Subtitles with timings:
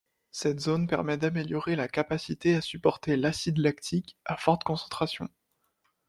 [0.31, 5.29] Cette zone permet d'améliorer la capacité à supporter l’acide lactique à forte concentration.